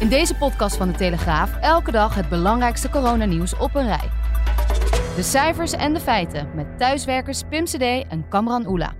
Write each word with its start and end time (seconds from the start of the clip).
In 0.00 0.08
deze 0.08 0.34
podcast 0.34 0.76
van 0.76 0.88
de 0.88 0.94
Telegraaf 0.94 1.56
elke 1.60 1.90
dag 1.90 2.14
het 2.14 2.28
belangrijkste 2.28 2.90
coronanieuws 2.90 3.56
op 3.56 3.74
een 3.74 3.86
rij. 3.86 4.10
De 5.16 5.22
cijfers 5.22 5.72
en 5.72 5.94
de 5.94 6.00
feiten 6.00 6.50
met 6.54 6.78
thuiswerkers 6.78 7.42
Pim 7.48 7.64
CD 7.64 7.80
en 8.08 8.28
Kamran 8.28 8.66
Oela. 8.66 8.94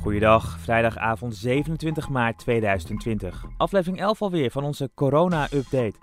Goeiedag, 0.00 0.58
vrijdagavond 0.58 1.36
27 1.36 2.08
maart 2.08 2.38
2020. 2.38 3.44
Aflevering 3.56 4.00
11 4.00 4.22
alweer 4.22 4.50
van 4.50 4.64
onze 4.64 4.90
corona-update. 4.94 5.94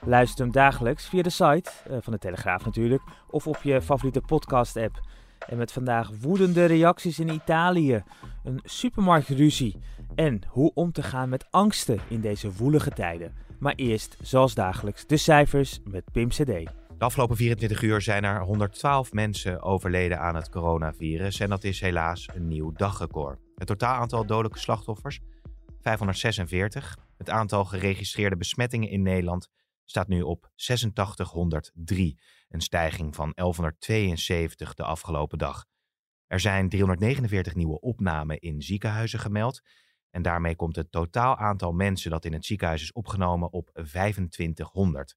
Luister 0.00 0.44
hem 0.44 0.52
dagelijks 0.52 1.08
via 1.08 1.22
de 1.22 1.30
site, 1.30 1.70
eh, 1.90 1.96
van 2.00 2.12
de 2.12 2.18
Telegraaf 2.18 2.64
natuurlijk, 2.64 3.02
of 3.30 3.46
op 3.46 3.62
je 3.62 3.82
favoriete 3.82 4.20
podcast-app. 4.20 5.00
En 5.48 5.56
met 5.56 5.72
vandaag 5.72 6.10
woedende 6.20 6.64
reacties 6.64 7.18
in 7.18 7.28
Italië, 7.28 8.02
een 8.44 8.60
supermarktruzie 8.64 9.76
en 10.14 10.40
hoe 10.48 10.70
om 10.74 10.92
te 10.92 11.02
gaan 11.02 11.28
met 11.28 11.46
angsten 11.50 12.00
in 12.08 12.20
deze 12.20 12.52
woelige 12.52 12.90
tijden. 12.90 13.34
Maar 13.58 13.74
eerst, 13.74 14.16
zoals 14.22 14.54
dagelijks, 14.54 15.06
de 15.06 15.16
cijfers 15.16 15.80
met 15.84 16.04
Pim 16.12 16.28
CD. 16.28 16.46
De 16.98 17.04
afgelopen 17.04 17.36
24 17.36 17.82
uur 17.82 18.00
zijn 18.00 18.24
er 18.24 18.42
112 18.42 19.12
mensen 19.12 19.62
overleden 19.62 20.20
aan 20.20 20.34
het 20.34 20.48
coronavirus 20.48 21.40
en 21.40 21.48
dat 21.48 21.64
is 21.64 21.80
helaas 21.80 22.28
een 22.34 22.48
nieuw 22.48 22.72
dagrecord. 22.72 23.38
Het 23.54 23.66
totaal 23.66 24.00
aantal 24.00 24.26
dodelijke 24.26 24.58
slachtoffers 24.58 25.20
546. 25.80 26.96
Het 27.16 27.30
aantal 27.30 27.64
geregistreerde 27.64 28.36
besmettingen 28.36 28.88
in 28.88 29.02
Nederland 29.02 29.48
staat 29.84 30.08
nu 30.08 30.22
op 30.22 30.50
8603, 30.54 32.18
een 32.48 32.60
stijging 32.60 33.14
van 33.14 33.32
1172 33.34 34.74
de 34.74 34.84
afgelopen 34.84 35.38
dag. 35.38 35.66
Er 36.26 36.40
zijn 36.40 36.68
349 36.68 37.54
nieuwe 37.54 37.80
opnamen 37.80 38.38
in 38.38 38.62
ziekenhuizen 38.62 39.18
gemeld 39.18 39.60
en 40.10 40.22
daarmee 40.22 40.56
komt 40.56 40.76
het 40.76 40.92
totaal 40.92 41.36
aantal 41.36 41.72
mensen 41.72 42.10
dat 42.10 42.24
in 42.24 42.32
het 42.32 42.44
ziekenhuis 42.44 42.82
is 42.82 42.92
opgenomen 42.92 43.52
op 43.52 43.70
2500. 43.72 45.16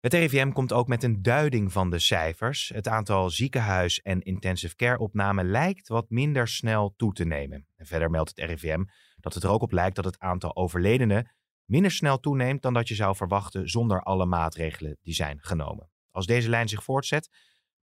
Het 0.00 0.12
RIVM 0.14 0.50
komt 0.50 0.72
ook 0.72 0.88
met 0.88 1.02
een 1.02 1.22
duiding 1.22 1.72
van 1.72 1.90
de 1.90 1.98
cijfers. 1.98 2.68
Het 2.68 2.88
aantal 2.88 3.30
ziekenhuis- 3.30 4.00
en 4.00 4.20
intensive 4.20 4.74
care 4.74 4.98
opnamen 4.98 5.50
lijkt 5.50 5.88
wat 5.88 6.10
minder 6.10 6.48
snel 6.48 6.94
toe 6.96 7.12
te 7.12 7.24
nemen. 7.24 7.66
En 7.76 7.86
verder 7.86 8.10
meldt 8.10 8.32
het 8.34 8.50
RIVM 8.50 8.84
dat 9.16 9.34
het 9.34 9.42
er 9.42 9.50
ook 9.50 9.62
op 9.62 9.72
lijkt 9.72 9.96
dat 9.96 10.04
het 10.04 10.18
aantal 10.18 10.56
overledenen 10.56 11.30
minder 11.64 11.90
snel 11.90 12.18
toeneemt 12.18 12.62
dan 12.62 12.74
dat 12.74 12.88
je 12.88 12.94
zou 12.94 13.16
verwachten 13.16 13.68
zonder 13.68 14.02
alle 14.02 14.26
maatregelen 14.26 14.98
die 15.02 15.14
zijn 15.14 15.38
genomen. 15.40 15.90
Als 16.18 16.26
deze 16.26 16.48
lijn 16.48 16.68
zich 16.68 16.84
voortzet, 16.84 17.30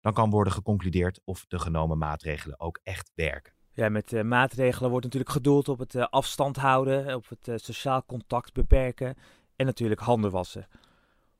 dan 0.00 0.12
kan 0.12 0.30
worden 0.30 0.52
geconcludeerd 0.52 1.20
of 1.24 1.44
de 1.48 1.58
genomen 1.58 1.98
maatregelen 1.98 2.60
ook 2.60 2.80
echt 2.82 3.12
werken. 3.14 3.52
Ja, 3.72 3.88
met 3.88 4.12
uh, 4.12 4.22
maatregelen 4.22 4.90
wordt 4.90 5.04
natuurlijk 5.04 5.32
gedoeld 5.32 5.68
op 5.68 5.78
het 5.78 5.94
uh, 5.94 6.06
afstand 6.10 6.56
houden, 6.56 7.14
op 7.14 7.28
het 7.28 7.48
uh, 7.48 7.54
sociaal 7.56 8.04
contact 8.04 8.52
beperken 8.52 9.16
en 9.56 9.66
natuurlijk 9.66 10.00
handen 10.00 10.30
wassen. 10.30 10.68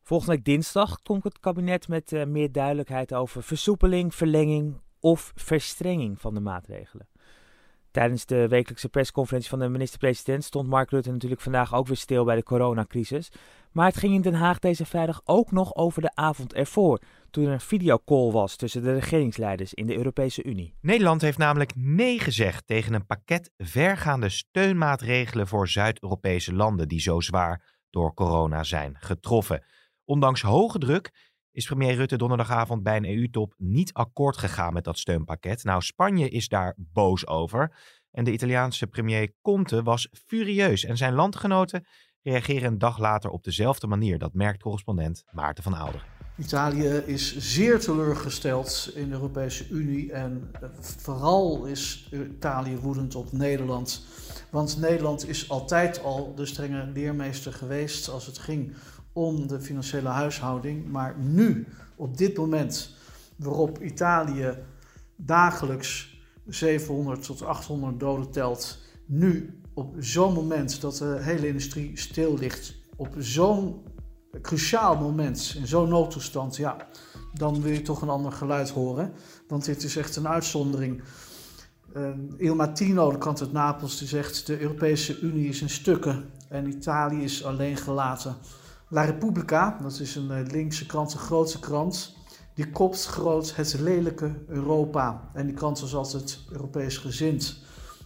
Volgende 0.02 0.42
dinsdag 0.42 1.02
komt 1.02 1.24
het 1.24 1.40
kabinet 1.40 1.88
met 1.88 2.26
meer 2.26 2.52
duidelijkheid 2.52 3.14
over 3.14 3.42
versoepeling, 3.42 4.14
verlenging 4.14 4.80
of 5.00 5.32
verstrenging 5.34 6.20
van 6.20 6.34
de 6.34 6.40
maatregelen. 6.40 7.08
Tijdens 7.96 8.26
de 8.26 8.48
wekelijkse 8.48 8.88
persconferentie 8.88 9.50
van 9.50 9.58
de 9.58 9.68
minister-president 9.68 10.44
stond 10.44 10.68
Mark 10.68 10.90
Rutte 10.90 11.10
natuurlijk 11.10 11.40
vandaag 11.40 11.74
ook 11.74 11.86
weer 11.86 11.96
stil 11.96 12.24
bij 12.24 12.36
de 12.36 12.42
coronacrisis. 12.42 13.32
Maar 13.72 13.86
het 13.86 13.96
ging 13.96 14.14
in 14.14 14.20
Den 14.20 14.34
Haag 14.34 14.58
deze 14.58 14.86
vrijdag 14.86 15.20
ook 15.24 15.50
nog 15.50 15.74
over 15.74 16.02
de 16.02 16.10
avond 16.14 16.54
ervoor, 16.54 17.00
toen 17.30 17.46
er 17.46 17.52
een 17.52 17.60
videocall 17.60 18.30
was 18.30 18.56
tussen 18.56 18.82
de 18.82 18.92
regeringsleiders 18.92 19.74
in 19.74 19.86
de 19.86 19.96
Europese 19.96 20.44
Unie. 20.44 20.74
Nederland 20.80 21.20
heeft 21.20 21.38
namelijk 21.38 21.72
nee 21.74 22.18
gezegd 22.18 22.66
tegen 22.66 22.94
een 22.94 23.06
pakket 23.06 23.50
vergaande 23.58 24.28
steunmaatregelen 24.28 25.46
voor 25.46 25.68
Zuid-Europese 25.68 26.54
landen 26.54 26.88
die 26.88 27.00
zo 27.00 27.20
zwaar 27.20 27.62
door 27.90 28.14
corona 28.14 28.62
zijn 28.62 28.96
getroffen. 29.00 29.64
Ondanks 30.04 30.42
hoge 30.42 30.78
druk 30.78 31.25
is 31.56 31.66
premier 31.66 31.94
Rutte 31.94 32.16
donderdagavond 32.16 32.82
bij 32.82 32.96
een 32.96 33.04
EU-top 33.04 33.54
niet 33.56 33.92
akkoord 33.92 34.36
gegaan 34.36 34.72
met 34.72 34.84
dat 34.84 34.98
steunpakket. 34.98 35.64
Nou, 35.64 35.82
Spanje 35.82 36.28
is 36.28 36.48
daar 36.48 36.74
boos 36.76 37.26
over. 37.26 37.76
En 38.10 38.24
de 38.24 38.32
Italiaanse 38.32 38.86
premier 38.86 39.32
Conte 39.42 39.82
was 39.82 40.08
furieus. 40.26 40.84
En 40.84 40.96
zijn 40.96 41.14
landgenoten 41.14 41.86
reageren 42.22 42.72
een 42.72 42.78
dag 42.78 42.98
later 42.98 43.30
op 43.30 43.44
dezelfde 43.44 43.86
manier. 43.86 44.18
Dat 44.18 44.34
merkt 44.34 44.62
correspondent 44.62 45.24
Maarten 45.30 45.62
van 45.62 45.74
Ouderen. 45.74 46.06
Italië 46.38 47.02
is 47.06 47.36
zeer 47.36 47.80
teleurgesteld 47.80 48.90
in 48.94 49.08
de 49.08 49.14
Europese 49.14 49.68
Unie 49.68 50.12
en 50.12 50.50
vooral 50.80 51.64
is 51.64 52.10
Italië 52.12 52.76
woedend 52.76 53.14
op 53.14 53.32
Nederland. 53.32 54.06
Want 54.50 54.80
Nederland 54.80 55.28
is 55.28 55.48
altijd 55.48 56.02
al 56.02 56.34
de 56.34 56.46
strenge 56.46 56.86
leermeester 56.94 57.52
geweest 57.52 58.08
als 58.08 58.26
het 58.26 58.38
ging 58.38 58.74
om 59.16 59.46
de 59.46 59.60
financiële 59.60 60.08
huishouding. 60.08 60.90
Maar 60.90 61.18
nu, 61.18 61.66
op 61.96 62.16
dit 62.16 62.36
moment, 62.36 62.94
waarop 63.36 63.82
Italië 63.82 64.58
dagelijks 65.16 66.20
700 66.46 67.22
tot 67.22 67.42
800 67.42 68.00
doden 68.00 68.30
telt, 68.30 68.78
nu 69.06 69.60
op 69.74 69.94
zo'n 69.98 70.32
moment 70.32 70.80
dat 70.80 70.96
de 70.96 71.18
hele 71.20 71.46
industrie 71.46 71.98
stil 71.98 72.38
ligt, 72.38 72.74
op 72.96 73.14
zo'n 73.18 73.82
cruciaal 74.42 74.96
moment, 74.96 75.54
in 75.58 75.66
zo'n 75.66 75.88
noodtoestand, 75.88 76.56
ja, 76.56 76.76
dan 77.32 77.62
wil 77.62 77.72
je 77.72 77.82
toch 77.82 78.02
een 78.02 78.08
ander 78.08 78.32
geluid 78.32 78.70
horen. 78.70 79.12
Want 79.48 79.64
dit 79.64 79.82
is 79.82 79.96
echt 79.96 80.16
een 80.16 80.28
uitzondering. 80.28 81.02
Uh, 81.96 82.08
Il 82.36 82.54
Mattino, 82.54 83.10
de 83.10 83.18
krant 83.18 83.40
uit 83.40 83.52
Napels, 83.52 83.98
die 83.98 84.08
zegt: 84.08 84.46
de 84.46 84.60
Europese 84.60 85.20
Unie 85.20 85.48
is 85.48 85.60
in 85.60 85.70
stukken 85.70 86.30
en 86.48 86.68
Italië 86.68 87.22
is 87.22 87.44
alleen 87.44 87.76
gelaten. 87.76 88.36
La 88.88 89.04
Repubblica, 89.04 89.78
dat 89.82 90.00
is 90.00 90.14
een 90.16 90.46
linkse 90.50 90.86
krant, 90.86 91.12
een 91.12 91.18
grootste 91.18 91.58
krant, 91.58 92.16
die 92.54 92.70
kopt 92.70 93.06
groot 93.06 93.56
het 93.56 93.80
lelijke 93.80 94.34
Europa. 94.48 95.30
En 95.32 95.46
die 95.46 95.54
krant 95.54 95.80
was 95.80 95.94
altijd 95.94 96.38
Europees 96.50 96.98
gezind. 96.98 97.58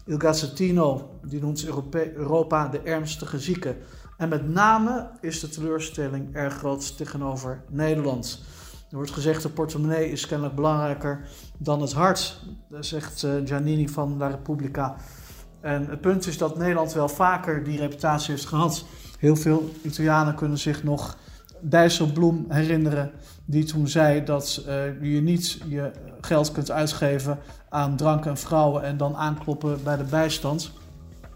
Il 0.06 0.18
Gazzettino, 0.18 1.18
die 1.22 1.40
noemt 1.40 1.66
Europa 1.94 2.68
de 2.68 2.80
ernstige 2.80 3.38
zieke. 3.38 3.76
En 4.16 4.28
met 4.28 4.48
name 4.48 5.10
is 5.20 5.40
de 5.40 5.48
teleurstelling 5.48 6.34
erg 6.34 6.54
groot 6.54 6.96
tegenover 6.96 7.64
Nederland. 7.68 8.42
Er 8.90 8.96
wordt 8.96 9.10
gezegd, 9.10 9.42
de 9.42 9.48
portemonnee 9.48 10.10
is 10.10 10.26
kennelijk 10.26 10.56
belangrijker 10.56 11.28
dan 11.58 11.80
het 11.80 11.92
hart, 11.92 12.40
zegt 12.80 13.26
Giannini 13.44 13.88
van 13.88 14.16
La 14.16 14.28
Repubblica. 14.28 14.96
En 15.60 15.86
het 15.88 16.00
punt 16.00 16.26
is 16.26 16.38
dat 16.38 16.58
Nederland 16.58 16.92
wel 16.92 17.08
vaker 17.08 17.64
die 17.64 17.78
reputatie 17.78 18.30
heeft 18.30 18.46
gehad. 18.46 18.84
Heel 19.20 19.36
veel 19.36 19.70
Italianen 19.82 20.34
kunnen 20.34 20.58
zich 20.58 20.82
nog 20.82 21.16
Dijsselbloem 21.60 22.44
herinneren, 22.48 23.10
die 23.44 23.64
toen 23.64 23.88
zei 23.88 24.24
dat 24.24 24.64
uh, 24.66 25.12
je 25.12 25.20
niet 25.20 25.58
je 25.68 25.90
geld 26.20 26.52
kunt 26.52 26.70
uitgeven 26.70 27.38
aan 27.68 27.96
drank 27.96 28.26
en 28.26 28.36
vrouwen 28.36 28.82
en 28.82 28.96
dan 28.96 29.16
aankloppen 29.16 29.82
bij 29.84 29.96
de 29.96 30.04
bijstand. 30.04 30.72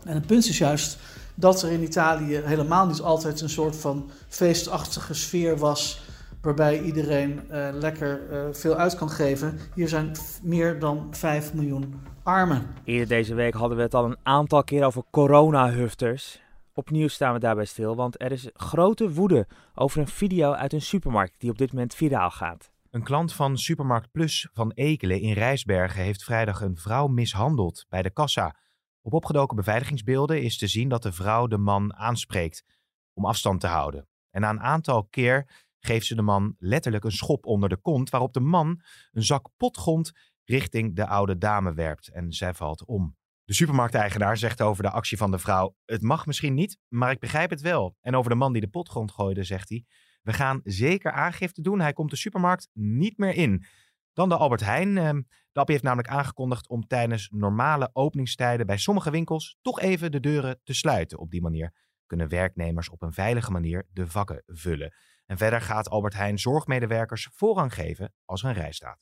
En 0.05 0.15
het 0.15 0.27
punt 0.27 0.49
is 0.49 0.59
juist 0.59 0.99
dat 1.35 1.63
er 1.63 1.71
in 1.71 1.83
Italië 1.83 2.41
helemaal 2.45 2.87
niet 2.87 3.01
altijd 3.01 3.41
een 3.41 3.49
soort 3.49 3.77
van 3.77 4.11
feestachtige 4.29 5.15
sfeer 5.15 5.59
was, 5.59 6.03
waarbij 6.41 6.81
iedereen 6.81 7.41
uh, 7.51 7.69
lekker 7.73 8.21
uh, 8.31 8.39
veel 8.53 8.75
uit 8.75 8.95
kan 8.97 9.11
geven. 9.11 9.59
Hier 9.75 9.89
zijn 9.89 10.13
meer 10.43 10.79
dan 10.79 11.07
5 11.11 11.55
miljoen 11.55 11.95
armen. 12.23 12.67
Eerder 12.85 13.09
deze 13.09 13.35
week 13.35 13.55
hadden 13.55 13.77
we 13.77 13.83
het 13.83 13.95
al 13.95 14.05
een 14.05 14.19
aantal 14.23 14.65
keer 14.65 14.85
over 14.85 15.03
corona-hufters. 15.11 16.44
Opnieuw 16.77 17.09
staan 17.09 17.33
we 17.33 17.39
daarbij 17.39 17.65
stil, 17.65 17.97
want 17.97 18.23
er 18.23 18.33
is 18.33 18.51
grote 18.53 19.13
woede 19.13 19.47
over 19.75 20.01
een 20.01 20.09
video 20.09 20.53
uit 20.53 20.73
een 20.73 20.83
supermarkt 20.83 21.41
die 21.41 21.51
op 21.51 21.59
dit 21.59 21.73
moment 21.73 21.95
viraal 21.95 22.31
gaat. 22.31 22.73
Een 22.91 23.03
klant 23.03 23.33
van 23.33 23.59
Supermarkt 23.59 24.11
Plus 24.11 24.49
van 24.53 24.71
Ekelen 24.73 25.21
in 25.21 25.33
Rijsbergen 25.33 26.03
heeft 26.03 26.25
vrijdag 26.25 26.61
een 26.61 26.77
vrouw 26.77 27.07
mishandeld 27.07 27.87
bij 27.89 28.03
de 28.03 28.11
kassa. 28.11 28.57
Op 29.03 29.13
opgedoken 29.13 29.57
beveiligingsbeelden 29.57 30.43
is 30.43 30.59
te 30.59 30.67
zien 30.67 30.89
dat 30.89 31.03
de 31.03 31.13
vrouw 31.13 31.47
de 31.47 31.59
man 31.59 31.95
aanspreekt 31.95 32.65
om 33.13 33.25
afstand 33.25 33.61
te 33.61 33.67
houden. 33.67 34.09
En 34.31 34.41
na 34.41 34.51
een 34.51 34.61
aantal 34.61 35.05
keer 35.05 35.67
geeft 35.79 36.07
ze 36.07 36.15
de 36.15 36.23
man 36.23 36.55
letterlijk 36.59 37.05
een 37.05 37.13
schop 37.13 37.47
onder 37.47 37.69
de 37.69 37.77
kont, 37.77 38.11
waarop 38.11 38.33
de 38.33 38.41
man 38.41 38.83
een 39.13 39.23
zak 39.23 39.49
potgrond 39.57 40.13
richting 40.45 40.97
de 40.97 41.07
oude 41.07 41.39
dame 41.39 41.75
werpt 41.75 42.09
en 42.09 42.33
zij 42.33 42.55
valt 42.55 42.85
om. 42.85 43.17
De 43.45 43.55
supermarkteigenaar 43.55 44.37
zegt 44.37 44.63
over 44.63 44.83
de 44.83 44.91
actie 44.91 45.17
van 45.17 45.31
de 45.31 45.39
vrouw: 45.39 45.77
Het 45.85 46.03
mag 46.03 46.27
misschien 46.27 46.55
niet, 46.55 46.79
maar 46.89 47.11
ik 47.11 47.19
begrijp 47.19 47.51
het 47.51 47.61
wel. 47.61 47.97
En 48.01 48.15
over 48.15 48.31
de 48.31 48.37
man 48.37 48.53
die 48.53 48.61
de 48.61 48.69
potgrond 48.69 49.13
gooide, 49.13 49.45
zegt 49.45 49.69
hij: 49.69 49.85
We 50.23 50.33
gaan 50.33 50.61
zeker 50.65 51.13
aangifte 51.13 51.63
doen. 51.63 51.81
Hij 51.81 51.93
komt 51.93 52.11
de 52.11 52.17
supermarkt 52.17 52.69
niet 52.73 53.19
meer 53.19 53.35
in. 53.35 53.65
Dan 54.13 54.29
de 54.29 54.37
Albert 54.37 54.61
Heijn. 54.61 54.99
Ehm, 54.99 55.23
de 55.53 55.61
appie 55.61 55.75
heeft 55.75 55.87
namelijk 55.87 56.09
aangekondigd 56.09 56.69
om 56.69 56.87
tijdens 56.87 57.29
normale 57.33 57.91
openingstijden 57.93 58.67
bij 58.67 58.79
sommige 58.79 59.11
winkels 59.11 59.59
toch 59.63 59.81
even 59.81 60.11
de 60.11 60.21
deuren 60.21 60.61
te 60.63 60.75
sluiten. 60.75 61.19
Op 61.19 61.31
die 61.31 61.43
manier 61.43 61.73
kunnen 62.07 62.29
werknemers 62.29 62.89
op 62.89 63.03
een 63.03 63.13
veilige 63.13 63.51
manier 63.51 63.87
de 63.93 64.07
vakken 64.07 64.43
vullen. 64.47 64.95
En 65.27 65.37
verder 65.37 65.61
gaat 65.61 65.89
Albert 65.89 66.15
Heijn 66.15 66.39
zorgmedewerkers 66.39 67.29
voorrang 67.33 67.75
geven 67.75 68.13
als 68.25 68.43
er 68.43 68.49
een 68.49 68.55
rij 68.55 68.73
staat. 68.73 68.99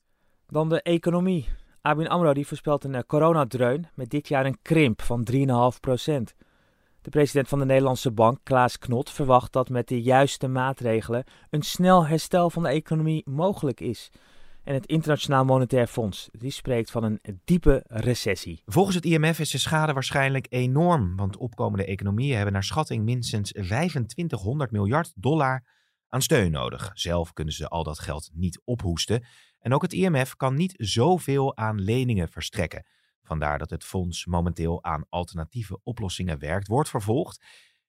Dan 0.47 0.69
de 0.69 0.81
economie. 0.81 1.47
ABN 1.85 2.05
AMRO 2.05 2.33
die 2.33 2.47
voorspelt 2.47 2.83
een 2.83 2.95
eh, 2.95 3.01
coronadreun 3.07 3.87
met 3.93 4.09
dit 4.09 4.27
jaar 4.27 4.45
een 4.45 4.57
krimp 4.61 5.01
van 5.01 5.27
3,5 5.31 5.79
procent. 5.79 6.35
De 7.01 7.09
president 7.09 7.47
van 7.47 7.59
de 7.59 7.65
Nederlandse 7.65 8.11
Bank, 8.11 8.39
Klaas 8.43 8.79
Knot, 8.79 9.09
verwacht 9.09 9.53
dat 9.53 9.69
met 9.69 9.87
de 9.87 10.01
juiste 10.01 10.47
maatregelen 10.47 11.23
een 11.49 11.61
snel 11.61 12.07
herstel 12.07 12.49
van 12.49 12.63
de 12.63 12.69
economie 12.69 13.29
mogelijk 13.29 13.79
is. 13.79 14.11
En 14.63 14.73
het 14.73 14.85
Internationaal 14.85 15.45
Monetair 15.45 15.87
Fonds 15.87 16.29
die 16.31 16.51
spreekt 16.51 16.91
van 16.91 17.03
een 17.03 17.41
diepe 17.43 17.83
recessie. 17.87 18.61
Volgens 18.65 18.95
het 18.95 19.05
IMF 19.05 19.39
is 19.39 19.51
de 19.51 19.57
schade 19.57 19.93
waarschijnlijk 19.93 20.45
enorm, 20.49 21.15
want 21.15 21.37
opkomende 21.37 21.85
economieën 21.85 22.35
hebben 22.35 22.53
naar 22.53 22.63
schatting 22.63 23.03
minstens 23.03 23.51
2500 23.51 24.71
miljard 24.71 25.11
dollar 25.15 25.63
aan 26.07 26.21
steun 26.21 26.51
nodig. 26.51 26.91
Zelf 26.93 27.33
kunnen 27.33 27.53
ze 27.53 27.67
al 27.67 27.83
dat 27.83 27.99
geld 27.99 28.29
niet 28.33 28.61
ophoesten. 28.63 29.25
En 29.63 29.73
ook 29.73 29.81
het 29.81 29.93
IMF 29.93 30.35
kan 30.35 30.55
niet 30.55 30.73
zoveel 30.77 31.57
aan 31.57 31.81
leningen 31.81 32.29
verstrekken. 32.29 32.85
Vandaar 33.21 33.57
dat 33.57 33.69
het 33.69 33.83
fonds 33.83 34.25
momenteel 34.25 34.83
aan 34.83 35.05
alternatieve 35.09 35.79
oplossingen 35.83 36.39
werkt, 36.39 36.67
wordt 36.67 36.89
vervolgd. 36.89 37.45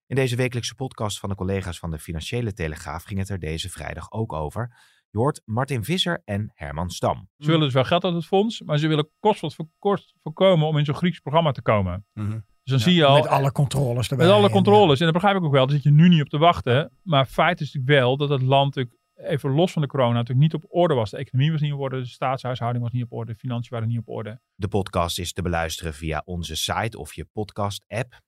In 0.06 0.16
deze 0.16 0.36
wekelijkse 0.36 0.74
podcast 0.74 1.18
van 1.18 1.28
de 1.28 1.34
collega's 1.34 1.78
van 1.78 1.90
de 1.90 1.98
Financiële 1.98 2.52
Telegraaf 2.52 3.02
ging 3.02 3.18
het 3.18 3.28
er 3.28 3.38
deze 3.38 3.70
vrijdag 3.70 4.12
ook 4.12 4.32
over. 4.32 4.76
Je 5.10 5.18
hoort 5.18 5.42
Martin 5.44 5.84
Visser 5.84 6.22
en 6.24 6.50
Herman 6.54 6.90
Stam. 6.90 7.28
Ze 7.38 7.46
willen 7.46 7.64
dus 7.64 7.72
wel 7.72 7.84
geld 7.84 8.04
uit 8.04 8.14
het 8.14 8.26
fonds, 8.26 8.62
maar 8.62 8.78
ze 8.78 8.88
willen 8.88 9.10
kost 9.20 9.40
wat 9.40 9.54
voor 9.54 9.66
kost 9.78 10.14
voorkomen 10.22 10.66
om 10.66 10.78
in 10.78 10.84
zo'n 10.84 10.94
Grieks 10.94 11.20
programma 11.20 11.52
te 11.52 11.62
komen. 11.62 12.06
Mhm. 12.12 12.30
Dus 12.30 12.72
dan 12.72 12.78
zie 12.78 12.94
je 12.94 13.04
al... 13.04 13.14
Met 13.14 13.26
alle 13.26 13.52
controles 13.52 14.10
erbij. 14.10 14.26
Met 14.26 14.34
alle 14.34 14.46
en, 14.46 14.52
controles. 14.52 14.98
En 14.98 15.04
dat 15.04 15.14
begrijp 15.14 15.36
ik 15.36 15.42
ook 15.42 15.52
wel. 15.52 15.66
Daar 15.66 15.74
zit 15.74 15.84
je 15.84 15.90
nu 15.90 16.08
niet 16.08 16.20
op 16.20 16.28
te 16.28 16.38
wachten. 16.38 16.98
Maar 17.02 17.26
feit 17.26 17.60
is 17.60 17.72
natuurlijk 17.72 18.00
wel 18.00 18.16
dat 18.16 18.28
het 18.28 18.42
land 18.42 18.74
natuurlijk 18.74 19.03
even 19.16 19.50
los 19.50 19.72
van 19.72 19.82
de 19.82 19.88
corona 19.88 20.12
natuurlijk 20.12 20.52
niet 20.52 20.62
op 20.62 20.64
orde 20.68 20.94
was. 20.94 21.10
De 21.10 21.16
economie 21.16 21.52
was 21.52 21.60
niet 21.60 21.72
op 21.72 21.80
orde, 21.80 22.00
de 22.00 22.06
staatshuishouding 22.06 22.84
was 22.84 22.92
niet 22.92 23.04
op 23.04 23.12
orde, 23.12 23.32
de 23.32 23.38
financiën 23.38 23.70
waren 23.70 23.88
niet 23.88 23.98
op 23.98 24.08
orde. 24.08 24.40
De 24.54 24.68
podcast 24.68 25.18
is 25.18 25.32
te 25.32 25.42
beluisteren 25.42 25.94
via 25.94 26.22
onze 26.24 26.56
site 26.56 26.98
of 26.98 27.14
je 27.14 27.24
podcast-app. 27.24 28.20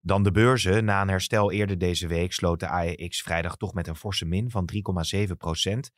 Dan 0.00 0.22
de 0.22 0.30
beurzen. 0.30 0.84
Na 0.84 1.02
een 1.02 1.08
herstel 1.08 1.50
eerder 1.50 1.78
deze 1.78 2.06
week 2.06 2.32
sloot 2.32 2.60
de 2.60 2.68
AEX 2.68 3.22
vrijdag 3.22 3.56
toch 3.56 3.74
met 3.74 3.86
een 3.86 3.96
forse 3.96 4.24
min 4.24 4.50
van 4.50 4.68
3,7 5.16 5.36
procent. 5.38 5.90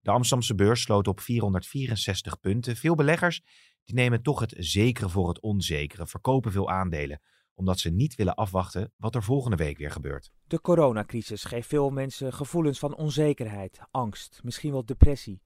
De 0.00 0.10
Amsterdamse 0.10 0.54
beurs 0.54 0.82
sloot 0.82 1.08
op 1.08 1.20
464 1.20 2.40
punten. 2.40 2.76
Veel 2.76 2.94
beleggers 2.94 3.42
die 3.84 3.94
nemen 3.94 4.22
toch 4.22 4.40
het 4.40 4.54
zekere 4.58 5.08
voor 5.08 5.28
het 5.28 5.40
onzekere, 5.40 6.06
verkopen 6.06 6.52
veel 6.52 6.70
aandelen, 6.70 7.20
omdat 7.56 7.78
ze 7.78 7.90
niet 7.90 8.14
willen 8.14 8.34
afwachten 8.34 8.92
wat 8.96 9.14
er 9.14 9.22
volgende 9.22 9.56
week 9.56 9.78
weer 9.78 9.90
gebeurt. 9.90 10.32
De 10.46 10.60
coronacrisis 10.60 11.44
geeft 11.44 11.68
veel 11.68 11.90
mensen 11.90 12.32
gevoelens 12.32 12.78
van 12.78 12.96
onzekerheid, 12.96 13.78
angst, 13.90 14.40
misschien 14.42 14.72
wel 14.72 14.84
depressie. 14.84 15.42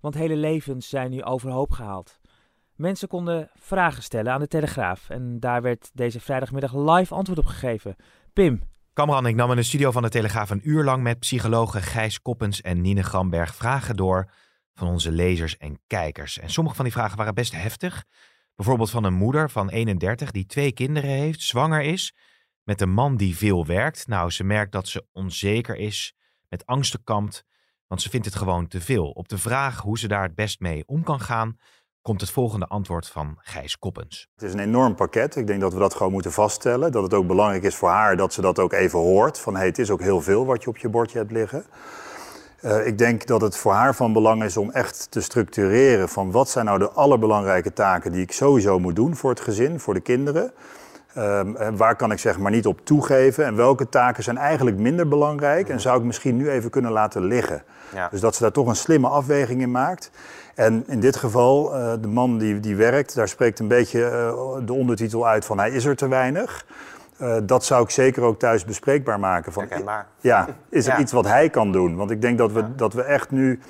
Want 0.00 0.14
hele 0.14 0.36
levens 0.36 0.88
zijn 0.88 1.10
nu 1.10 1.22
overhoop 1.22 1.70
gehaald. 1.70 2.20
Mensen 2.74 3.08
konden 3.08 3.50
vragen 3.54 4.02
stellen 4.02 4.32
aan 4.32 4.40
de 4.40 4.48
Telegraaf 4.48 5.10
en 5.10 5.40
daar 5.40 5.62
werd 5.62 5.90
deze 5.92 6.20
vrijdagmiddag 6.20 6.74
live 6.74 7.14
antwoord 7.14 7.38
op 7.38 7.46
gegeven. 7.46 7.96
Pim, 8.32 8.62
Kamran, 8.94 9.26
ik 9.26 9.34
nam 9.34 9.50
in 9.50 9.56
de 9.56 9.62
studio 9.62 9.90
van 9.90 10.02
de 10.02 10.08
Telegraaf 10.08 10.50
een 10.50 10.68
uur 10.68 10.84
lang 10.84 11.02
met 11.02 11.18
psychologen 11.18 11.82
Gijs 11.82 12.22
Koppens 12.22 12.60
en 12.60 12.80
Nine 12.80 13.02
Gramberg 13.02 13.54
vragen 13.54 13.96
door 13.96 14.30
van 14.74 14.88
onze 14.88 15.10
lezers 15.10 15.56
en 15.56 15.80
kijkers. 15.86 16.38
En 16.38 16.50
sommige 16.50 16.76
van 16.76 16.84
die 16.84 16.94
vragen 16.94 17.16
waren 17.16 17.34
best 17.34 17.52
heftig. 17.52 18.04
Bijvoorbeeld 18.56 18.90
van 18.90 19.04
een 19.04 19.14
moeder 19.14 19.50
van 19.50 19.68
31 19.68 20.30
die 20.30 20.46
twee 20.46 20.72
kinderen 20.72 21.10
heeft, 21.10 21.42
zwanger 21.42 21.82
is, 21.82 22.14
met 22.62 22.80
een 22.80 22.92
man 22.92 23.16
die 23.16 23.36
veel 23.36 23.66
werkt. 23.66 24.06
Nou, 24.06 24.30
ze 24.30 24.44
merkt 24.44 24.72
dat 24.72 24.88
ze 24.88 25.06
onzeker 25.12 25.76
is, 25.76 26.14
met 26.48 26.66
angsten 26.66 27.04
kampt, 27.04 27.44
want 27.86 28.02
ze 28.02 28.10
vindt 28.10 28.26
het 28.26 28.36
gewoon 28.36 28.66
te 28.66 28.80
veel. 28.80 29.10
Op 29.10 29.28
de 29.28 29.38
vraag 29.38 29.80
hoe 29.80 29.98
ze 29.98 30.08
daar 30.08 30.22
het 30.22 30.34
best 30.34 30.60
mee 30.60 30.82
om 30.86 31.02
kan 31.02 31.20
gaan, 31.20 31.56
komt 32.02 32.20
het 32.20 32.30
volgende 32.30 32.66
antwoord 32.66 33.08
van 33.08 33.36
Gijs 33.38 33.78
Koppens. 33.78 34.28
Het 34.34 34.44
is 34.44 34.52
een 34.52 34.58
enorm 34.58 34.94
pakket. 34.94 35.36
Ik 35.36 35.46
denk 35.46 35.60
dat 35.60 35.72
we 35.72 35.78
dat 35.78 35.94
gewoon 35.94 36.12
moeten 36.12 36.32
vaststellen. 36.32 36.92
Dat 36.92 37.02
het 37.02 37.14
ook 37.14 37.26
belangrijk 37.26 37.62
is 37.62 37.74
voor 37.74 37.88
haar 37.88 38.16
dat 38.16 38.32
ze 38.32 38.40
dat 38.40 38.58
ook 38.58 38.72
even 38.72 38.98
hoort. 38.98 39.38
Van 39.38 39.56
hey, 39.56 39.66
het 39.66 39.78
is 39.78 39.90
ook 39.90 40.00
heel 40.00 40.20
veel 40.20 40.46
wat 40.46 40.62
je 40.62 40.68
op 40.68 40.76
je 40.76 40.88
bordje 40.88 41.18
hebt 41.18 41.30
liggen. 41.30 41.64
Uh, 42.64 42.86
ik 42.86 42.98
denk 42.98 43.26
dat 43.26 43.40
het 43.40 43.56
voor 43.56 43.72
haar 43.72 43.94
van 43.94 44.12
belang 44.12 44.44
is 44.44 44.56
om 44.56 44.70
echt 44.70 45.06
te 45.10 45.20
structureren 45.20 46.08
van 46.08 46.30
wat 46.30 46.48
zijn 46.48 46.64
nou 46.64 46.78
de 46.78 46.90
allerbelangrijke 46.90 47.72
taken 47.72 48.12
die 48.12 48.22
ik 48.22 48.32
sowieso 48.32 48.78
moet 48.78 48.96
doen 48.96 49.16
voor 49.16 49.30
het 49.30 49.40
gezin, 49.40 49.80
voor 49.80 49.94
de 49.94 50.00
kinderen. 50.00 50.52
Um, 51.18 51.76
waar 51.76 51.96
kan 51.96 52.12
ik 52.12 52.18
zeg 52.18 52.38
maar 52.38 52.50
niet 52.50 52.66
op 52.66 52.80
toegeven 52.84 53.44
en 53.44 53.56
welke 53.56 53.88
taken 53.88 54.22
zijn 54.22 54.36
eigenlijk 54.38 54.76
minder 54.76 55.08
belangrijk 55.08 55.68
en 55.68 55.80
zou 55.80 55.98
ik 55.98 56.04
misschien 56.04 56.36
nu 56.36 56.50
even 56.50 56.70
kunnen 56.70 56.92
laten 56.92 57.24
liggen. 57.24 57.62
Ja. 57.94 58.08
Dus 58.08 58.20
dat 58.20 58.34
ze 58.34 58.42
daar 58.42 58.52
toch 58.52 58.66
een 58.66 58.76
slimme 58.76 59.08
afweging 59.08 59.60
in 59.60 59.70
maakt. 59.70 60.10
En 60.54 60.84
in 60.86 61.00
dit 61.00 61.16
geval, 61.16 61.76
uh, 61.76 61.92
de 62.00 62.08
man 62.08 62.38
die, 62.38 62.60
die 62.60 62.76
werkt, 62.76 63.14
daar 63.14 63.28
spreekt 63.28 63.58
een 63.58 63.68
beetje 63.68 64.00
uh, 64.00 64.66
de 64.66 64.72
ondertitel 64.72 65.26
uit 65.26 65.44
van 65.44 65.58
hij 65.58 65.70
is 65.70 65.84
er 65.84 65.96
te 65.96 66.08
weinig. 66.08 66.66
Uh, 67.20 67.36
dat 67.42 67.64
zou 67.64 67.82
ik 67.82 67.90
zeker 67.90 68.22
ook 68.22 68.38
thuis 68.38 68.64
bespreekbaar 68.64 69.20
maken. 69.20 69.52
Van, 69.52 69.68
ja, 70.20 70.48
is 70.70 70.86
er 70.86 70.92
ja. 70.92 70.98
iets 70.98 71.12
wat 71.12 71.26
hij 71.26 71.50
kan 71.50 71.72
doen? 71.72 71.96
Want 71.96 72.10
ik 72.10 72.20
denk 72.20 72.38
dat 72.38 72.52
we, 72.52 72.60
ja. 72.60 72.72
dat 72.76 72.92
we 72.92 73.02
echt 73.02 73.30
nu 73.30 73.60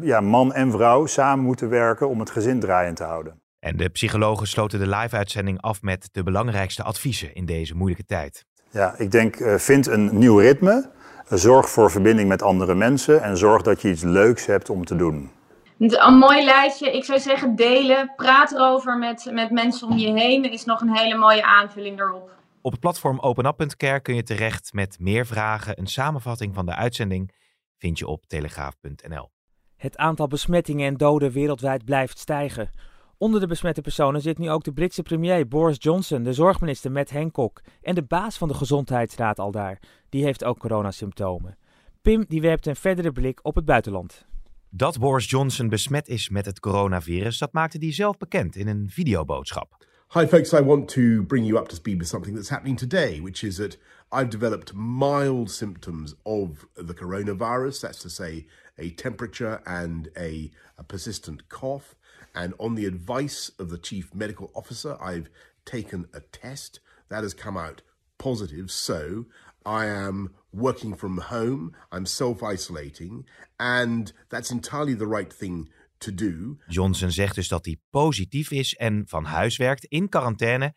ja, 0.00 0.20
man 0.20 0.52
en 0.52 0.70
vrouw 0.70 1.06
samen 1.06 1.44
moeten 1.44 1.68
werken 1.68 2.08
om 2.08 2.18
het 2.18 2.30
gezin 2.30 2.60
draaiend 2.60 2.96
te 2.96 3.04
houden. 3.04 3.40
En 3.58 3.76
de 3.76 3.88
psychologen 3.88 4.46
sloten 4.46 4.78
de 4.78 4.86
live-uitzending 4.86 5.60
af 5.60 5.82
met 5.82 6.08
de 6.12 6.22
belangrijkste 6.22 6.82
adviezen 6.82 7.34
in 7.34 7.46
deze 7.46 7.74
moeilijke 7.74 8.04
tijd. 8.06 8.44
Ja, 8.70 8.94
ik 8.96 9.10
denk, 9.10 9.36
uh, 9.36 9.54
vind 9.54 9.86
een 9.86 10.18
nieuw 10.18 10.38
ritme. 10.38 10.90
Zorg 11.28 11.70
voor 11.70 11.90
verbinding 11.90 12.28
met 12.28 12.42
andere 12.42 12.74
mensen. 12.74 13.22
En 13.22 13.36
zorg 13.36 13.62
dat 13.62 13.82
je 13.82 13.88
iets 13.88 14.02
leuks 14.02 14.46
hebt 14.46 14.70
om 14.70 14.84
te 14.84 14.96
doen. 14.96 15.30
Een 15.78 16.18
mooi 16.18 16.44
lijstje. 16.44 16.92
Ik 16.92 17.04
zou 17.04 17.20
zeggen 17.20 17.56
delen. 17.56 18.12
Praat 18.16 18.52
erover 18.52 18.98
met, 18.98 19.28
met 19.32 19.50
mensen 19.50 19.88
om 19.88 19.96
je 19.96 20.12
heen. 20.12 20.52
Is 20.52 20.64
nog 20.64 20.80
een 20.80 20.96
hele 20.96 21.16
mooie 21.16 21.44
aanvulling 21.44 22.00
erop. 22.00 22.30
Op 22.62 22.72
het 22.72 22.80
platform 22.80 23.18
openup.care 23.20 24.00
kun 24.00 24.14
je 24.14 24.22
terecht 24.22 24.72
met 24.72 24.98
meer 25.00 25.26
vragen. 25.26 25.78
Een 25.78 25.86
samenvatting 25.86 26.54
van 26.54 26.66
de 26.66 26.74
uitzending 26.74 27.34
vind 27.78 27.98
je 27.98 28.06
op 28.06 28.26
telegraaf.nl. 28.26 29.30
Het 29.76 29.96
aantal 29.96 30.26
besmettingen 30.26 30.86
en 30.86 30.96
doden 30.96 31.30
wereldwijd 31.30 31.84
blijft 31.84 32.18
stijgen. 32.18 32.70
Onder 33.18 33.40
de 33.40 33.46
besmette 33.46 33.80
personen 33.80 34.20
zit 34.20 34.38
nu 34.38 34.50
ook 34.50 34.64
de 34.64 34.72
Britse 34.72 35.02
premier 35.02 35.48
Boris 35.48 35.76
Johnson, 35.78 36.22
de 36.22 36.32
zorgminister 36.32 36.92
Matt 36.92 37.10
Hancock 37.10 37.60
en 37.80 37.94
de 37.94 38.02
baas 38.02 38.38
van 38.38 38.48
de 38.48 38.54
gezondheidsraad 38.54 39.38
al 39.38 39.50
daar. 39.50 39.80
Die 40.08 40.24
heeft 40.24 40.44
ook 40.44 40.58
coronasymptomen. 40.58 41.58
Pim 42.02 42.24
die 42.28 42.40
werpt 42.40 42.66
een 42.66 42.76
verdere 42.76 43.12
blik 43.12 43.40
op 43.42 43.54
het 43.54 43.64
buitenland. 43.64 44.26
Dat 44.70 44.98
Boris 44.98 45.30
Johnson 45.30 45.68
besmet 45.68 46.08
is 46.08 46.28
met 46.28 46.46
het 46.46 46.60
coronavirus, 46.60 47.38
dat 47.38 47.52
maakte 47.52 47.78
hij 47.80 47.92
zelf 47.92 48.16
bekend 48.16 48.56
in 48.56 48.68
een 48.68 48.90
videoboodschap. 48.90 49.90
Hi 50.14 50.26
folks, 50.26 50.52
I 50.52 50.60
want 50.60 50.90
to 50.90 51.22
bring 51.22 51.44
you 51.44 51.56
up 51.56 51.68
to 51.68 51.76
speed 51.76 51.98
with 51.98 52.06
something 52.06 52.34
that's 52.34 52.50
happening 52.50 52.76
today, 52.76 53.18
which 53.18 53.42
is 53.42 53.56
that 53.56 53.78
I've 54.12 54.28
developed 54.28 54.74
mild 54.74 55.50
symptoms 55.50 56.14
of 56.26 56.66
the 56.74 56.92
coronavirus. 56.92 57.80
That's 57.80 58.00
to 58.00 58.10
say, 58.10 58.46
a 58.76 58.90
temperature 58.90 59.62
and 59.64 60.10
a, 60.14 60.50
a 60.76 60.84
persistent 60.84 61.48
cough. 61.48 61.94
And 62.34 62.52
on 62.60 62.74
the 62.74 62.84
advice 62.84 63.52
of 63.58 63.70
the 63.70 63.78
chief 63.78 64.14
medical 64.14 64.50
officer, 64.54 64.98
I've 65.00 65.30
taken 65.64 66.08
a 66.12 66.20
test 66.20 66.80
that 67.08 67.22
has 67.22 67.32
come 67.32 67.56
out 67.56 67.80
positive. 68.18 68.70
So 68.70 69.24
I 69.64 69.86
am 69.86 70.34
working 70.52 70.94
from 70.94 71.16
home, 71.16 71.72
I'm 71.90 72.04
self 72.04 72.42
isolating, 72.42 73.24
and 73.58 74.12
that's 74.28 74.50
entirely 74.50 74.92
the 74.92 75.06
right 75.06 75.32
thing 75.32 75.70
to 76.02 76.14
do. 76.14 76.56
Johnson 76.66 77.10
zegt 77.10 77.34
dus 77.34 77.48
dat 77.48 77.64
hij 77.64 77.76
positief 77.90 78.50
is 78.50 78.74
en 78.74 79.02
van 79.06 79.24
huis 79.24 79.56
werkt 79.56 79.84
in 79.84 80.08
quarantaine. 80.08 80.74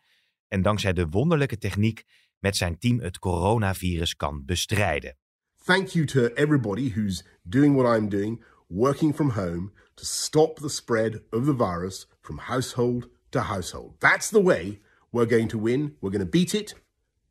En 0.48 0.62
dankzij 0.62 0.92
de 0.92 1.06
wonderlijke 1.08 1.58
techniek 1.58 2.04
met 2.38 2.56
zijn 2.56 2.78
team 2.78 3.00
het 3.00 3.18
coronavirus 3.18 4.16
kan 4.16 4.44
bestrijden. 4.44 5.16
Thank 5.64 5.88
you 5.88 6.04
to 6.04 6.26
everybody 6.26 6.92
who's 6.92 7.24
doing 7.42 7.76
what 7.76 7.98
I'm 7.98 8.08
doing, 8.08 8.44
working 8.68 9.14
from 9.14 9.30
home 9.30 9.72
to 9.94 10.04
stop 10.04 10.58
the 10.58 10.68
spread 10.68 11.22
of 11.30 11.44
the 11.44 11.56
virus 11.56 12.08
from 12.20 12.38
household 12.38 13.08
to 13.30 13.40
household. 13.40 14.00
That's 14.00 14.28
the 14.28 14.42
way 14.42 14.80
we're 15.10 15.28
going 15.28 15.48
to 15.48 15.58
win. 15.62 15.96
We're 16.00 16.12
going 16.12 16.24
to 16.24 16.30
beat 16.30 16.54
it 16.54 16.74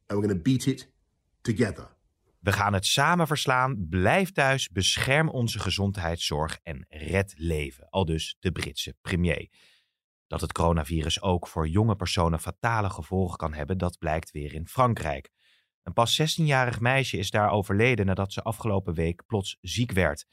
and 0.07 0.17
we're 0.17 0.27
going 0.27 0.37
to 0.37 0.43
beat 0.43 0.67
it 0.67 0.87
together. 1.43 1.94
We 2.45 2.51
gaan 2.51 2.73
het 2.73 2.85
samen 2.85 3.27
verslaan. 3.27 3.87
Blijf 3.89 4.31
thuis, 4.31 4.69
bescherm 4.69 5.29
onze 5.29 5.59
gezondheidszorg 5.59 6.59
en 6.63 6.85
red 6.89 7.33
leven. 7.37 7.89
Al 7.89 8.05
dus 8.05 8.37
de 8.39 8.51
Britse 8.51 8.95
premier. 9.01 9.49
Dat 10.27 10.41
het 10.41 10.51
coronavirus 10.51 11.21
ook 11.21 11.47
voor 11.47 11.67
jonge 11.67 11.95
personen 11.95 12.39
fatale 12.39 12.89
gevolgen 12.89 13.37
kan 13.37 13.53
hebben, 13.53 13.77
dat 13.77 13.97
blijkt 13.97 14.31
weer 14.31 14.53
in 14.53 14.67
Frankrijk. 14.67 15.29
Een 15.83 15.93
pas 15.93 16.21
16-jarig 16.21 16.79
meisje 16.79 17.17
is 17.17 17.29
daar 17.29 17.49
overleden 17.49 18.05
nadat 18.05 18.33
ze 18.33 18.41
afgelopen 18.41 18.93
week 18.93 19.25
plots 19.25 19.57
ziek 19.61 19.91
werd. 19.91 20.25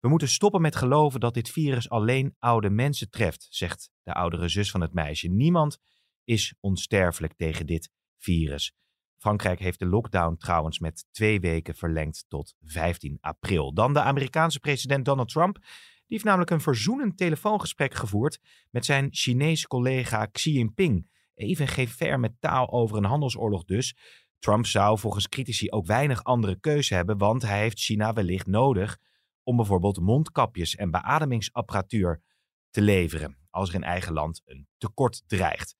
We 0.00 0.08
moeten 0.08 0.28
stoppen 0.28 0.60
met 0.60 0.76
geloven 0.76 1.20
dat 1.20 1.34
dit 1.34 1.50
virus 1.50 1.88
alleen 1.88 2.36
oude 2.38 2.70
mensen 2.70 3.10
treft, 3.10 3.46
zegt 3.50 3.90
de 4.02 4.12
oudere 4.12 4.48
zus 4.48 4.70
van 4.70 4.80
het 4.80 4.92
meisje. 4.92 5.28
Niemand 5.28 5.78
is 6.24 6.54
onsterfelijk 6.60 7.34
tegen 7.34 7.66
dit 7.66 7.90
virus. 8.18 8.74
Frankrijk 9.22 9.58
heeft 9.58 9.78
de 9.78 9.86
lockdown 9.86 10.36
trouwens 10.36 10.78
met 10.78 11.06
twee 11.10 11.40
weken 11.40 11.74
verlengd 11.74 12.24
tot 12.28 12.54
15 12.60 13.18
april. 13.20 13.74
Dan 13.74 13.92
de 13.92 14.00
Amerikaanse 14.00 14.60
president 14.60 15.04
Donald 15.04 15.28
Trump. 15.28 15.54
Die 15.54 15.64
heeft 16.06 16.24
namelijk 16.24 16.50
een 16.50 16.60
verzoenend 16.60 17.16
telefoongesprek 17.16 17.94
gevoerd 17.94 18.38
met 18.70 18.84
zijn 18.84 19.08
Chinese 19.10 19.66
collega 19.66 20.26
Xi 20.26 20.52
Jinping. 20.52 21.08
Even 21.34 21.68
geen 21.68 21.88
ver 21.88 22.20
met 22.20 22.32
taal 22.40 22.72
over 22.72 22.96
een 22.96 23.04
handelsoorlog 23.04 23.64
dus. 23.64 23.96
Trump 24.38 24.66
zou 24.66 24.98
volgens 24.98 25.28
critici 25.28 25.70
ook 25.70 25.86
weinig 25.86 26.24
andere 26.24 26.60
keuze 26.60 26.94
hebben, 26.94 27.18
want 27.18 27.42
hij 27.42 27.60
heeft 27.60 27.80
China 27.80 28.12
wellicht 28.12 28.46
nodig 28.46 28.98
om 29.42 29.56
bijvoorbeeld 29.56 30.00
mondkapjes 30.00 30.74
en 30.74 30.90
beademingsapparatuur 30.90 32.22
te 32.70 32.80
leveren 32.80 33.38
als 33.50 33.68
er 33.68 33.74
in 33.74 33.84
eigen 33.84 34.12
land 34.12 34.42
een 34.44 34.66
tekort 34.78 35.22
dreigt. 35.26 35.76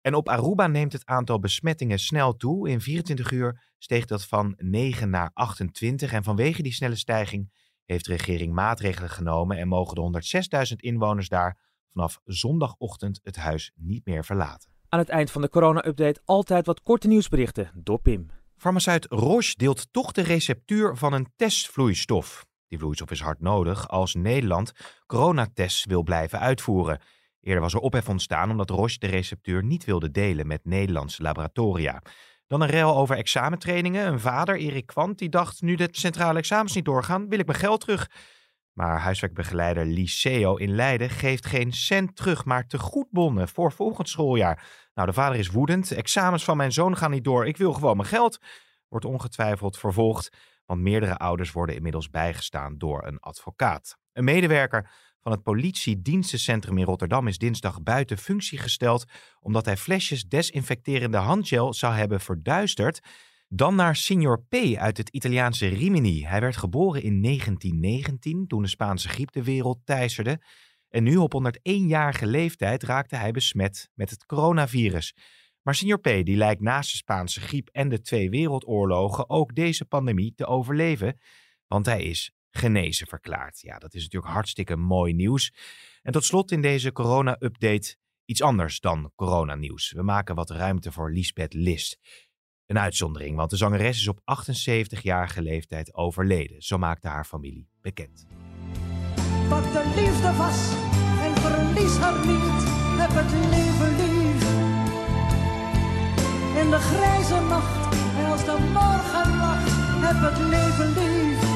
En 0.00 0.14
op 0.14 0.28
Aruba 0.28 0.66
neemt 0.66 0.92
het 0.92 1.06
aantal 1.06 1.38
besmettingen 1.38 1.98
snel 1.98 2.36
toe. 2.36 2.68
In 2.68 2.80
24 2.80 3.30
uur 3.30 3.62
steeg 3.78 4.04
dat 4.04 4.24
van 4.24 4.54
9 4.56 5.10
naar 5.10 5.30
28 5.34 6.12
en 6.12 6.24
vanwege 6.24 6.62
die 6.62 6.72
snelle 6.72 6.96
stijging 6.96 7.52
heeft 7.84 8.04
de 8.04 8.10
regering 8.10 8.52
maatregelen 8.52 9.10
genomen 9.10 9.56
en 9.56 9.68
mogen 9.68 9.94
de 9.94 10.22
106.000 10.70 10.76
inwoners 10.76 11.28
daar 11.28 11.58
vanaf 11.92 12.20
zondagochtend 12.24 13.20
het 13.22 13.36
huis 13.36 13.72
niet 13.74 14.04
meer 14.04 14.24
verlaten. 14.24 14.70
Aan 14.88 14.98
het 14.98 15.08
eind 15.08 15.30
van 15.30 15.42
de 15.42 15.48
corona-update 15.48 16.20
altijd 16.24 16.66
wat 16.66 16.82
korte 16.82 17.08
nieuwsberichten 17.08 17.70
door 17.74 18.00
Pim. 18.00 18.26
Farmaceut 18.56 19.06
Roche 19.08 19.54
deelt 19.56 19.92
toch 19.92 20.12
de 20.12 20.22
receptuur 20.22 20.96
van 20.96 21.12
een 21.12 21.32
testvloeistof. 21.36 22.46
Die 22.68 22.78
vloeistof 22.78 23.10
is 23.10 23.20
hard 23.20 23.40
nodig 23.40 23.88
als 23.88 24.14
Nederland 24.14 24.72
coronatests 25.06 25.84
wil 25.84 26.02
blijven 26.02 26.38
uitvoeren. 26.38 27.00
Eerder 27.40 27.62
was 27.62 27.74
er 27.74 27.80
ophef 27.80 28.08
ontstaan 28.08 28.50
omdat 28.50 28.70
Roche 28.70 28.98
de 28.98 29.06
receptuur 29.06 29.64
niet 29.64 29.84
wilde 29.84 30.10
delen 30.10 30.46
met 30.46 30.64
Nederlandse 30.64 31.22
laboratoria. 31.22 32.02
Dan 32.46 32.60
een 32.60 32.68
rel 32.68 32.96
over 32.96 33.16
examentrainingen. 33.16 34.06
Een 34.06 34.20
vader, 34.20 34.56
Erik 34.56 34.86
Kwant, 34.86 35.18
die 35.18 35.28
dacht 35.28 35.62
nu 35.62 35.74
de 35.74 35.88
centrale 35.90 36.38
examens 36.38 36.74
niet 36.74 36.84
doorgaan, 36.84 37.28
wil 37.28 37.38
ik 37.38 37.46
mijn 37.46 37.58
geld 37.58 37.80
terug. 37.80 38.10
Maar 38.72 38.98
huiswerkbegeleider 38.98 39.86
Liceo 39.86 40.56
in 40.56 40.74
Leiden 40.74 41.10
geeft 41.10 41.46
geen 41.46 41.72
cent 41.72 42.16
terug, 42.16 42.44
maar 42.44 42.66
tegoedbonnen 42.66 43.48
voor 43.48 43.72
volgend 43.72 44.08
schooljaar. 44.08 44.66
Nou, 44.94 45.08
de 45.08 45.14
vader 45.14 45.38
is 45.38 45.50
woedend. 45.50 45.90
Examens 45.90 46.44
van 46.44 46.56
mijn 46.56 46.72
zoon 46.72 46.96
gaan 46.96 47.10
niet 47.10 47.24
door. 47.24 47.46
Ik 47.46 47.56
wil 47.56 47.72
gewoon 47.72 47.96
mijn 47.96 48.08
geld. 48.08 48.38
Wordt 48.88 49.04
ongetwijfeld 49.04 49.78
vervolgd, 49.78 50.36
want 50.66 50.80
meerdere 50.80 51.16
ouders 51.16 51.52
worden 51.52 51.74
inmiddels 51.74 52.10
bijgestaan 52.10 52.78
door 52.78 53.06
een 53.06 53.20
advocaat. 53.20 53.96
Een 54.12 54.24
medewerker 54.24 54.90
van 55.22 55.32
het 55.32 55.42
politiedienstencentrum 55.42 56.78
in 56.78 56.84
Rotterdam 56.84 57.26
is 57.26 57.38
dinsdag 57.38 57.82
buiten 57.82 58.18
functie 58.18 58.58
gesteld 58.58 59.04
omdat 59.40 59.64
hij 59.64 59.76
flesjes 59.76 60.24
desinfecterende 60.24 61.16
handgel 61.16 61.74
zou 61.74 61.94
hebben 61.94 62.20
verduisterd. 62.20 63.00
Dan 63.48 63.74
naar 63.74 63.96
Signor 63.96 64.42
P. 64.48 64.54
uit 64.76 64.96
het 64.96 65.08
Italiaanse 65.08 65.66
Rimini. 65.66 66.24
Hij 66.24 66.40
werd 66.40 66.56
geboren 66.56 67.02
in 67.02 67.22
1919 67.22 68.46
toen 68.46 68.62
de 68.62 68.68
Spaanse 68.68 69.08
griep 69.08 69.32
de 69.32 69.44
wereld 69.44 69.78
teisterde. 69.84 70.40
En 70.88 71.02
nu 71.02 71.16
op 71.16 71.34
101-jarige 71.34 72.26
leeftijd 72.26 72.82
raakte 72.82 73.16
hij 73.16 73.30
besmet 73.30 73.90
met 73.94 74.10
het 74.10 74.26
coronavirus. 74.26 75.14
Maar 75.62 75.74
Signor 75.74 76.00
P. 76.00 76.04
die 76.04 76.36
lijkt 76.36 76.60
naast 76.60 76.90
de 76.90 76.96
Spaanse 76.96 77.40
griep 77.40 77.68
en 77.68 77.88
de 77.88 78.00
twee 78.00 78.30
wereldoorlogen 78.30 79.30
ook 79.30 79.54
deze 79.54 79.84
pandemie 79.84 80.34
te 80.34 80.46
overleven. 80.46 81.20
Want 81.66 81.86
hij 81.86 82.02
is 82.02 82.32
genezen 82.50 83.06
verklaard. 83.06 83.60
Ja, 83.60 83.78
dat 83.78 83.94
is 83.94 84.02
natuurlijk 84.02 84.32
hartstikke 84.32 84.76
mooi 84.76 85.12
nieuws. 85.12 85.52
En 86.02 86.12
tot 86.12 86.24
slot 86.24 86.50
in 86.50 86.62
deze 86.62 86.92
corona-update 86.92 87.96
iets 88.24 88.42
anders 88.42 88.80
dan 88.80 89.12
coronanieuws. 89.14 89.92
We 89.92 90.02
maken 90.02 90.34
wat 90.34 90.50
ruimte 90.50 90.92
voor 90.92 91.12
Lisbeth 91.12 91.54
List. 91.54 91.98
Een 92.66 92.78
uitzondering, 92.78 93.36
want 93.36 93.50
de 93.50 93.56
zangeres 93.56 93.98
is 93.98 94.08
op 94.08 94.20
78-jarige 94.20 95.42
leeftijd 95.42 95.94
overleden. 95.94 96.62
Zo 96.62 96.78
maakte 96.78 97.08
haar 97.08 97.24
familie 97.24 97.68
bekend. 97.80 98.26
Wat 99.48 99.62
de 99.62 99.92
liefde 99.96 100.32
was 100.36 100.72
en 101.20 101.34
verlies 101.34 101.96
haar 101.96 102.26
niet, 102.26 102.62
heb 103.00 103.10
het 103.12 103.30
leven 103.54 103.96
lief. 103.96 104.42
In 106.62 106.70
de 106.70 106.78
grijze 106.78 107.40
nacht 107.40 107.94
en 108.18 108.26
als 108.30 108.44
de 108.44 108.58
morgen 108.72 109.36
lacht, 109.36 109.70
heb 110.06 110.30
het 110.30 110.38
leven 110.48 110.92
lief. 110.92 111.47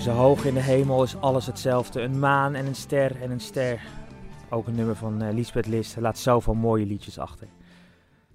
Zo 0.00 0.10
hoog 0.10 0.44
in 0.44 0.54
de 0.54 0.60
hemel 0.60 1.02
is 1.02 1.16
alles 1.16 1.46
hetzelfde. 1.46 2.00
Een 2.00 2.18
maan 2.18 2.54
en 2.54 2.66
een 2.66 2.74
ster 2.74 3.22
en 3.22 3.30
een 3.30 3.40
ster. 3.40 3.80
Ook 4.50 4.66
een 4.66 4.74
nummer 4.74 4.96
van 4.96 5.22
uh, 5.22 5.32
Lisbeth 5.32 5.66
List 5.66 5.96
laat 5.96 6.18
zoveel 6.18 6.54
mooie 6.54 6.86
liedjes 6.86 7.18
achter. 7.18 7.46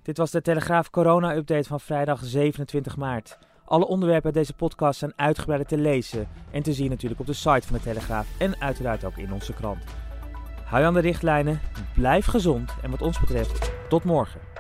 Dit 0.02 0.18
was 0.18 0.32
de 0.32 0.42
Telegraaf 0.42 0.90
Corona-update 0.90 1.68
van 1.68 1.80
vrijdag 1.80 2.20
27 2.24 2.98
maart. 2.98 3.38
Alle 3.66 3.88
onderwerpen 3.88 4.26
uit 4.26 4.34
deze 4.34 4.54
podcast 4.54 5.00
zijn 5.00 5.14
uitgebreid 5.16 5.68
te 5.68 5.78
lezen 5.78 6.28
en 6.52 6.64
te 6.64 6.74
zien 6.74 6.90
natuurlijk 6.90 7.22
op 7.22 7.28
de 7.28 7.34
site 7.34 7.68
van 7.68 7.78
de 7.78 7.84
Telegraaf 7.84 8.28
en 8.38 8.62
uiteraard 8.62 9.06
ook 9.06 9.18
in 9.18 9.34
onze 9.34 9.54
krant. 9.54 9.84
Hou 10.66 10.82
je 10.82 10.88
aan 10.88 10.94
de 10.94 11.00
richtlijnen, 11.00 11.60
blijf 11.96 12.26
gezond 12.26 12.76
en 12.82 12.92
wat 12.92 13.02
ons 13.02 13.20
betreft 13.20 13.72
tot 13.90 14.04
morgen. 14.04 14.55